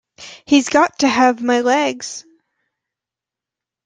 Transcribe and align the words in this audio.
He's 0.45 0.69
got 0.69 0.97
to 1.01 1.07
have 1.07 1.43
my 1.43 1.61
legs. 1.61 2.25